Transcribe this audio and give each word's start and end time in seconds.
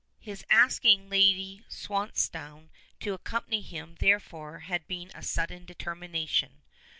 His 0.19 0.43
asking 0.49 1.11
Lady 1.11 1.63
Swansdown 1.69 2.71
to 3.01 3.13
accompany 3.13 3.61
him 3.61 3.97
therefore 3.99 4.61
had 4.61 4.87
been 4.87 5.11
a 5.13 5.21
sudden 5.21 5.63
determination. 5.63 6.63